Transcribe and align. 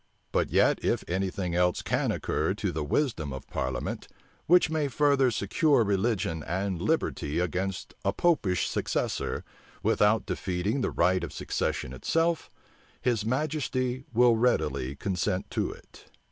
But 0.31 0.49
yet, 0.49 0.83
if 0.83 1.03
any 1.07 1.29
thing 1.29 1.53
else 1.53 1.83
can 1.83 2.11
occur 2.11 2.55
to 2.55 2.71
the 2.71 2.83
wisdom 2.83 3.31
of 3.31 3.45
parliament, 3.45 4.07
which 4.47 4.71
may 4.71 4.87
further 4.87 5.29
secure 5.29 5.83
religion 5.83 6.41
and 6.41 6.81
liberty 6.81 7.37
against 7.37 7.93
a 8.03 8.11
Popish 8.11 8.67
successor, 8.67 9.43
without 9.83 10.25
defeating 10.25 10.81
the 10.81 10.89
right 10.89 11.23
of 11.23 11.31
succession 11.31 11.93
itself, 11.93 12.49
his 12.99 13.23
majesty 13.27 14.03
will 14.11 14.35
readily 14.35 14.95
consent 14.95 15.51
to 15.51 15.71
it." 15.71 16.05